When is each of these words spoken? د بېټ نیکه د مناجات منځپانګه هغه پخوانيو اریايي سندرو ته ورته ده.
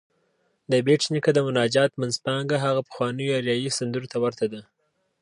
د 0.71 0.73
بېټ 0.85 1.01
نیکه 1.13 1.31
د 1.33 1.39
مناجات 1.47 1.91
منځپانګه 2.01 2.57
هغه 2.65 2.81
پخوانيو 2.87 3.35
اریايي 3.39 3.69
سندرو 3.77 4.11
ته 4.11 4.17
ورته 4.23 4.45
ده. 4.53 4.61